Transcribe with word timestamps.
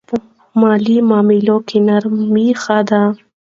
په 0.07 0.15
مالي 0.61 0.97
معاملو 1.09 1.57
کې 1.67 1.77
نرمي 1.87 2.47
ښه 2.61 2.77
ده. 2.89 3.03